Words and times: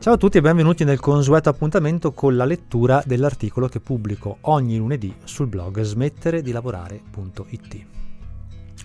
Ciao 0.00 0.14
a 0.14 0.16
tutti 0.16 0.38
e 0.38 0.40
benvenuti 0.40 0.84
nel 0.84 1.00
consueto 1.00 1.48
appuntamento 1.48 2.12
con 2.12 2.36
la 2.36 2.44
lettura 2.44 3.02
dell'articolo 3.04 3.66
che 3.66 3.80
pubblico 3.80 4.38
ogni 4.42 4.76
lunedì 4.76 5.12
sul 5.24 5.48
blog 5.48 5.80
smettere 5.80 6.40
di 6.40 6.52
lavorare.it. 6.52 7.86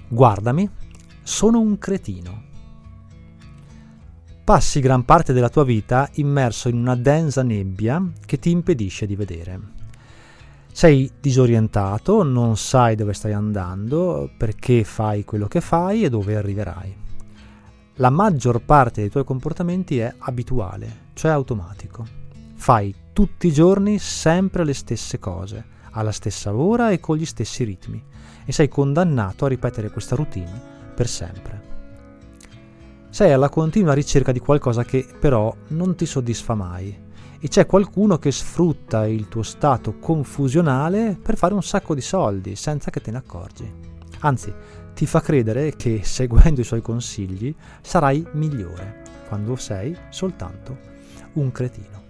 Guardami, 0.07 0.67
sono 1.21 1.59
un 1.59 1.77
cretino. 1.77 2.43
Passi 4.43 4.79
gran 4.79 5.05
parte 5.05 5.33
della 5.33 5.49
tua 5.49 5.63
vita 5.63 6.09
immerso 6.13 6.67
in 6.67 6.77
una 6.77 6.95
densa 6.95 7.43
nebbia 7.43 8.03
che 8.25 8.39
ti 8.39 8.49
impedisce 8.49 9.05
di 9.05 9.15
vedere. 9.15 9.59
Sei 10.71 11.11
disorientato, 11.19 12.23
non 12.23 12.57
sai 12.57 12.95
dove 12.95 13.13
stai 13.13 13.33
andando, 13.33 14.31
perché 14.35 14.83
fai 14.83 15.23
quello 15.25 15.45
che 15.45 15.61
fai 15.61 16.05
e 16.05 16.09
dove 16.09 16.35
arriverai. 16.35 16.95
La 17.97 18.09
maggior 18.09 18.65
parte 18.65 19.01
dei 19.01 19.11
tuoi 19.11 19.23
comportamenti 19.23 19.99
è 19.99 20.11
abituale, 20.17 21.02
cioè 21.13 21.31
automatico. 21.31 22.05
Fai 22.55 22.93
tutti 23.13 23.47
i 23.47 23.51
giorni 23.53 23.99
sempre 23.99 24.63
le 24.63 24.73
stesse 24.73 25.19
cose, 25.19 25.63
alla 25.91 26.11
stessa 26.11 26.53
ora 26.53 26.91
e 26.91 26.99
con 26.99 27.17
gli 27.17 27.25
stessi 27.25 27.63
ritmi, 27.63 28.03
e 28.45 28.51
sei 28.51 28.67
condannato 28.67 29.45
a 29.45 29.49
ripetere 29.49 29.91
questa 29.91 30.15
routine 30.15 30.61
per 30.95 31.07
sempre. 31.07 31.71
Sei 33.09 33.31
alla 33.31 33.49
continua 33.49 33.93
ricerca 33.93 34.31
di 34.31 34.39
qualcosa 34.39 34.83
che 34.83 35.07
però 35.19 35.55
non 35.69 35.95
ti 35.95 36.05
soddisfa 36.05 36.55
mai, 36.55 36.97
e 37.39 37.47
c'è 37.47 37.65
qualcuno 37.65 38.17
che 38.17 38.31
sfrutta 38.31 39.05
il 39.05 39.27
tuo 39.27 39.43
stato 39.43 39.99
confusionale 39.99 41.17
per 41.21 41.37
fare 41.37 41.53
un 41.53 41.61
sacco 41.61 41.93
di 41.93 42.01
soldi 42.01 42.55
senza 42.55 42.89
che 42.89 43.01
te 43.01 43.11
ne 43.11 43.17
accorgi. 43.17 43.71
Anzi, 44.19 44.53
ti 44.95 45.05
fa 45.05 45.19
credere 45.19 45.75
che 45.75 46.01
seguendo 46.03 46.61
i 46.61 46.63
suoi 46.63 46.81
consigli 46.81 47.53
sarai 47.81 48.25
migliore 48.33 49.01
quando 49.27 49.55
sei 49.55 49.95
soltanto 50.09 50.91
un 51.33 51.51
cretino. 51.51 52.01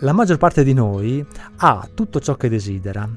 La 0.00 0.12
maggior 0.12 0.38
parte 0.38 0.64
di 0.64 0.72
noi 0.72 1.24
ha 1.56 1.88
tutto 1.92 2.20
ciò 2.20 2.34
che 2.36 2.48
desidera. 2.48 3.08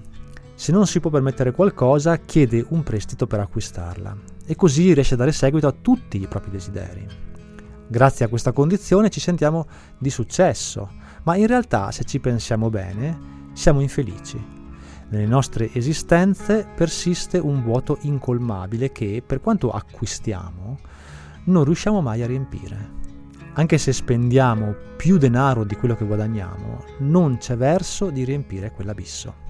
Se 0.53 0.71
non 0.71 0.85
si 0.85 0.99
può 0.99 1.09
permettere 1.09 1.51
qualcosa, 1.51 2.17
chiede 2.17 2.65
un 2.69 2.83
prestito 2.83 3.25
per 3.25 3.39
acquistarla 3.39 4.15
e 4.45 4.55
così 4.55 4.93
riesce 4.93 5.13
a 5.13 5.17
dare 5.17 5.31
seguito 5.31 5.67
a 5.67 5.75
tutti 5.79 6.21
i 6.21 6.27
propri 6.27 6.51
desideri. 6.51 7.07
Grazie 7.87 8.25
a 8.25 8.27
questa 8.27 8.51
condizione 8.51 9.09
ci 9.09 9.19
sentiamo 9.19 9.67
di 9.97 10.09
successo, 10.09 10.91
ma 11.23 11.35
in 11.35 11.47
realtà 11.47 11.91
se 11.91 12.03
ci 12.03 12.19
pensiamo 12.19 12.69
bene 12.69 13.49
siamo 13.53 13.81
infelici. 13.81 14.61
Nelle 15.09 15.27
nostre 15.27 15.71
esistenze 15.73 16.67
persiste 16.75 17.37
un 17.37 17.61
vuoto 17.61 17.99
incolmabile 18.01 18.91
che, 18.91 19.23
per 19.25 19.41
quanto 19.41 19.69
acquistiamo, 19.69 20.79
non 21.45 21.63
riusciamo 21.63 22.01
mai 22.01 22.23
a 22.23 22.27
riempire. 22.27 23.02
Anche 23.55 23.77
se 23.77 23.93
spendiamo 23.93 24.73
più 24.97 25.19
denaro 25.19 25.63
di 25.63 25.75
quello 25.75 25.95
che 25.95 26.05
guadagniamo, 26.05 26.83
non 26.99 27.37
c'è 27.37 27.55
verso 27.55 28.09
di 28.09 28.23
riempire 28.23 28.71
quell'abisso. 28.71 29.41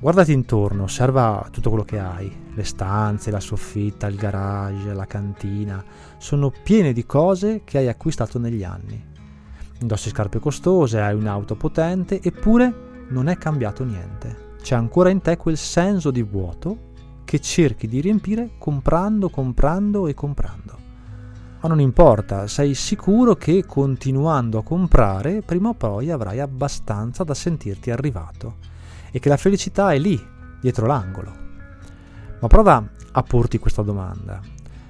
Guardati 0.00 0.32
intorno, 0.32 0.82
osserva 0.82 1.48
tutto 1.52 1.68
quello 1.68 1.84
che 1.84 2.00
hai. 2.00 2.30
Le 2.52 2.64
stanze, 2.64 3.30
la 3.30 3.38
soffitta, 3.38 4.08
il 4.08 4.16
garage, 4.16 4.92
la 4.92 5.06
cantina, 5.06 5.82
sono 6.18 6.52
piene 6.64 6.92
di 6.92 7.06
cose 7.06 7.62
che 7.64 7.78
hai 7.78 7.88
acquistato 7.88 8.40
negli 8.40 8.64
anni. 8.64 9.02
Indossi 9.80 10.08
scarpe 10.08 10.40
costose, 10.40 11.00
hai 11.00 11.14
un'auto 11.14 11.54
potente, 11.54 12.20
eppure 12.20 13.06
non 13.10 13.28
è 13.28 13.38
cambiato 13.38 13.84
niente. 13.84 14.56
C'è 14.60 14.74
ancora 14.74 15.10
in 15.10 15.20
te 15.20 15.36
quel 15.36 15.56
senso 15.56 16.10
di 16.10 16.22
vuoto 16.22 16.92
che 17.24 17.40
cerchi 17.40 17.86
di 17.86 18.00
riempire 18.00 18.50
comprando, 18.58 19.28
comprando 19.28 20.08
e 20.08 20.14
comprando. 20.14 20.83
Ma 21.64 21.70
non 21.70 21.80
importa, 21.80 22.46
sei 22.46 22.74
sicuro 22.74 23.36
che 23.36 23.64
continuando 23.64 24.58
a 24.58 24.62
comprare, 24.62 25.40
prima 25.40 25.70
o 25.70 25.72
poi 25.72 26.10
avrai 26.10 26.38
abbastanza 26.38 27.24
da 27.24 27.32
sentirti 27.32 27.90
arrivato 27.90 28.56
e 29.10 29.18
che 29.18 29.30
la 29.30 29.38
felicità 29.38 29.90
è 29.94 29.98
lì, 29.98 30.22
dietro 30.60 30.84
l'angolo. 30.84 31.32
Ma 32.38 32.46
prova 32.48 32.86
a 33.12 33.22
porti 33.22 33.58
questa 33.58 33.80
domanda. 33.80 34.42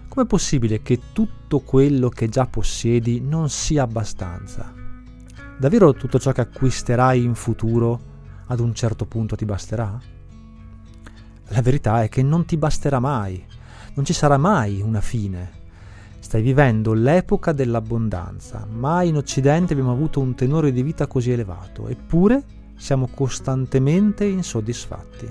Com'è 0.09 0.27
possibile 0.27 0.83
che 0.83 0.99
tutto 1.13 1.61
quello 1.61 2.09
che 2.09 2.29
già 2.29 2.47
possiedi 2.47 3.21
non 3.21 3.49
sia 3.51 3.85
abbastanza? 3.85 4.73
Davvero 5.57 5.95
tutto 5.95 6.19
ciò 6.19 6.33
che 6.33 6.41
acquisterai 6.41 7.23
in 7.23 7.37
futuro 7.37 8.01
ad 8.47 8.59
un 8.59 8.75
certo 8.75 9.07
punto 9.07 9.37
ti 9.37 9.45
basterà? 9.45 9.97
La 11.51 11.63
verità 11.63 12.03
è 12.03 12.09
che 12.09 12.25
non 12.25 12.45
ti 12.45 12.57
basterà 12.57 12.99
mai, 12.99 13.47
non 13.95 14.05
ci 14.05 14.13
sarà 14.13 14.39
mai 14.39 14.81
una 14.81 15.01
fine. 15.01 15.63
Stai 16.25 16.41
vivendo 16.41 16.95
l'epoca 16.95 17.53
dell'abbondanza, 17.53 18.67
mai 18.69 19.09
in 19.09 19.19
Occidente 19.19 19.75
abbiamo 19.75 19.93
avuto 19.93 20.21
un 20.21 20.35
tenore 20.35 20.73
di 20.73 20.83
vita 20.83 21.07
così 21.07 21.31
elevato, 21.31 21.87
eppure 21.87 22.43
siamo 22.77 23.09
costantemente 23.13 24.25
insoddisfatti. 24.25 25.31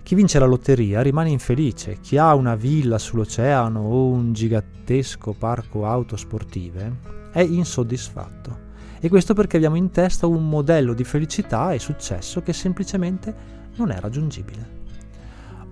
Chi 0.00 0.14
vince 0.14 0.38
la 0.38 0.46
lotteria 0.46 1.02
rimane 1.02 1.30
infelice, 1.30 1.98
chi 2.00 2.16
ha 2.16 2.36
una 2.36 2.54
villa 2.54 2.98
sull'oceano 2.98 3.80
o 3.80 4.06
un 4.06 4.32
gigantesco 4.32 5.32
parco 5.32 5.84
auto 5.86 6.14
sportive 6.14 6.98
è 7.32 7.40
insoddisfatto. 7.40 8.58
E 9.00 9.08
questo 9.08 9.34
perché 9.34 9.56
abbiamo 9.56 9.76
in 9.76 9.90
testa 9.90 10.28
un 10.28 10.48
modello 10.48 10.94
di 10.94 11.02
felicità 11.02 11.72
e 11.72 11.80
successo 11.80 12.42
che 12.42 12.52
semplicemente 12.52 13.34
non 13.74 13.90
è 13.90 13.98
raggiungibile. 13.98 14.83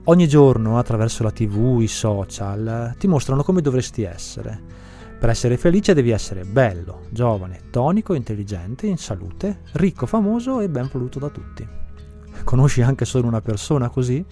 Ogni 0.04 0.26
giorno 0.26 0.78
attraverso 0.78 1.22
la 1.22 1.30
tv, 1.30 1.80
i 1.80 1.86
social, 1.86 2.94
ti 2.98 3.06
mostrano 3.06 3.42
come 3.42 3.60
dovresti 3.60 4.02
essere 4.02 4.82
per 5.22 5.30
essere 5.30 5.56
felice 5.56 5.94
devi 5.94 6.10
essere 6.10 6.42
bello, 6.42 7.02
giovane, 7.10 7.60
tonico, 7.70 8.14
intelligente, 8.14 8.88
in 8.88 8.96
salute, 8.96 9.60
ricco, 9.74 10.04
famoso 10.04 10.58
e 10.58 10.68
ben 10.68 10.88
voluto 10.90 11.20
da 11.20 11.28
tutti. 11.28 11.64
Conosci 12.42 12.82
anche 12.82 13.04
solo 13.04 13.28
una 13.28 13.40
persona 13.40 13.88
così? 13.88 14.26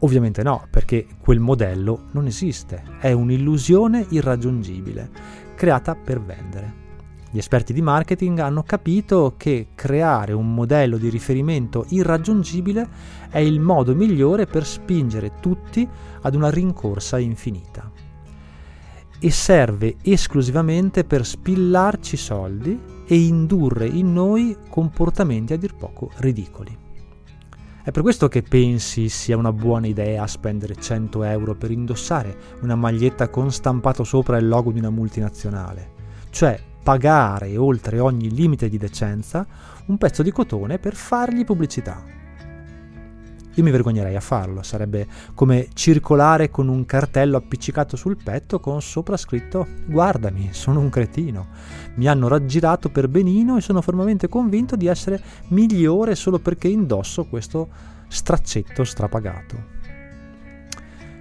Ovviamente 0.00 0.42
no, 0.42 0.66
perché 0.68 1.06
quel 1.18 1.40
modello 1.40 2.08
non 2.10 2.26
esiste, 2.26 2.82
è 3.00 3.10
un'illusione 3.10 4.04
irraggiungibile, 4.10 5.08
creata 5.54 5.94
per 5.94 6.20
vendere. 6.20 6.77
Gli 7.30 7.38
esperti 7.38 7.74
di 7.74 7.82
marketing 7.82 8.38
hanno 8.38 8.62
capito 8.62 9.34
che 9.36 9.68
creare 9.74 10.32
un 10.32 10.54
modello 10.54 10.96
di 10.96 11.10
riferimento 11.10 11.84
irraggiungibile 11.90 12.88
è 13.28 13.38
il 13.38 13.60
modo 13.60 13.94
migliore 13.94 14.46
per 14.46 14.64
spingere 14.64 15.32
tutti 15.38 15.86
ad 16.22 16.34
una 16.34 16.48
rincorsa 16.48 17.18
infinita 17.18 17.90
e 19.20 19.30
serve 19.30 19.96
esclusivamente 20.02 21.04
per 21.04 21.26
spillarci 21.26 22.16
soldi 22.16 22.80
e 23.06 23.18
indurre 23.18 23.86
in 23.86 24.12
noi 24.12 24.56
comportamenti 24.70 25.52
a 25.52 25.58
dir 25.58 25.74
poco 25.74 26.10
ridicoli. 26.18 26.76
È 27.82 27.90
per 27.90 28.02
questo 28.02 28.28
che 28.28 28.42
pensi 28.42 29.08
sia 29.08 29.36
una 29.36 29.52
buona 29.52 29.86
idea 29.86 30.26
spendere 30.26 30.76
100 30.76 31.22
euro 31.24 31.54
per 31.54 31.70
indossare 31.70 32.36
una 32.60 32.74
maglietta 32.74 33.28
con 33.28 33.50
stampato 33.50 34.04
sopra 34.04 34.38
il 34.38 34.46
logo 34.46 34.72
di 34.72 34.78
una 34.78 34.90
multinazionale, 34.90 35.92
cioè 36.30 36.67
pagare 36.88 37.54
oltre 37.58 38.00
ogni 38.00 38.30
limite 38.30 38.70
di 38.70 38.78
decenza 38.78 39.46
un 39.88 39.98
pezzo 39.98 40.22
di 40.22 40.32
cotone 40.32 40.78
per 40.78 40.94
fargli 40.94 41.44
pubblicità. 41.44 42.02
Io 43.56 43.62
mi 43.62 43.70
vergognerei 43.70 44.16
a 44.16 44.20
farlo, 44.20 44.62
sarebbe 44.62 45.06
come 45.34 45.68
circolare 45.74 46.48
con 46.48 46.68
un 46.68 46.86
cartello 46.86 47.36
appiccicato 47.36 47.94
sul 47.94 48.16
petto 48.16 48.58
con 48.58 48.80
sopra 48.80 49.18
scritto 49.18 49.66
guardami, 49.84 50.48
sono 50.52 50.80
un 50.80 50.88
cretino. 50.88 51.48
Mi 51.96 52.08
hanno 52.08 52.26
raggirato 52.26 52.88
per 52.88 53.08
benino 53.08 53.58
e 53.58 53.60
sono 53.60 53.82
fermamente 53.82 54.26
convinto 54.30 54.74
di 54.74 54.86
essere 54.86 55.22
migliore 55.48 56.14
solo 56.14 56.38
perché 56.38 56.68
indosso 56.68 57.26
questo 57.26 57.68
straccetto 58.08 58.82
strapagato. 58.84 59.77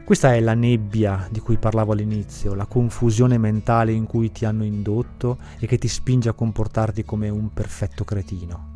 Questa 0.08 0.34
è 0.34 0.40
la 0.40 0.54
nebbia 0.54 1.28
di 1.30 1.42
cui 1.42 1.58
parlavo 1.58 1.92
all'inizio, 1.92 2.56
la 2.56 2.66
confusione 2.66 3.38
mentale 3.38 3.92
in 3.92 4.06
cui 4.06 4.32
ti 4.32 4.46
hanno 4.46 4.64
indotto 4.64 5.38
e 5.60 5.68
che 5.68 5.78
ti 5.78 5.90
spinge 5.90 6.30
a 6.30 6.34
comportarti 6.34 7.04
come 7.04 7.28
un 7.28 7.52
perfetto 7.52 8.06
cretino 8.06 8.76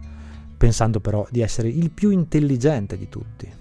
pensando 0.62 1.00
però 1.00 1.26
di 1.32 1.42
essere 1.42 1.70
il 1.70 1.90
più 1.90 2.12
intelligente 2.12 2.96
di 2.96 3.10
tutti. 3.10 3.52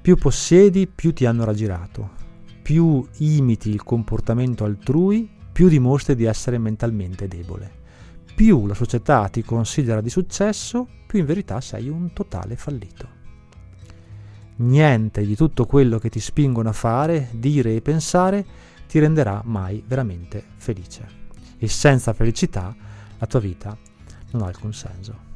Più 0.00 0.16
possiedi, 0.16 0.86
più 0.86 1.12
ti 1.12 1.26
hanno 1.26 1.42
raggirato. 1.42 2.10
Più 2.62 3.04
imiti 3.16 3.70
il 3.70 3.82
comportamento 3.82 4.62
altrui, 4.62 5.28
più 5.50 5.66
dimostri 5.66 6.14
di 6.14 6.22
essere 6.22 6.58
mentalmente 6.58 7.26
debole. 7.26 7.80
Più 8.32 8.68
la 8.68 8.74
società 8.74 9.26
ti 9.26 9.42
considera 9.42 10.00
di 10.00 10.08
successo, 10.08 10.86
più 11.04 11.18
in 11.18 11.26
verità 11.26 11.60
sei 11.60 11.88
un 11.88 12.12
totale 12.12 12.54
fallito. 12.54 13.21
Niente 14.56 15.24
di 15.24 15.34
tutto 15.34 15.66
quello 15.66 15.98
che 15.98 16.10
ti 16.10 16.20
spingono 16.20 16.68
a 16.68 16.72
fare, 16.72 17.28
dire 17.32 17.74
e 17.74 17.80
pensare 17.80 18.44
ti 18.86 18.98
renderà 18.98 19.40
mai 19.44 19.82
veramente 19.86 20.44
felice. 20.56 21.20
E 21.58 21.68
senza 21.68 22.12
felicità 22.12 22.74
la 23.18 23.26
tua 23.26 23.40
vita 23.40 23.76
non 24.32 24.42
ha 24.42 24.46
alcun 24.46 24.72
senso. 24.72 25.31